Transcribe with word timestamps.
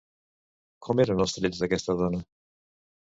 Com 0.87 1.01
eren 1.03 1.21
els 1.25 1.35
trets 1.35 1.61
d'aquesta 1.65 1.97
dona? 1.99 2.23